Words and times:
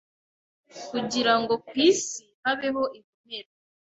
kugira 0.89 1.33
ngo 1.39 1.53
ku 1.67 1.73
isi 1.89 2.21
habeho 2.43 2.83
ibimera, 2.97 3.49